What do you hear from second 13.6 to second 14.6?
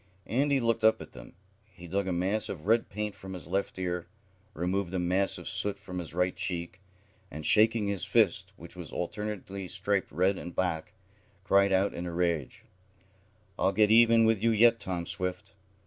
get even with you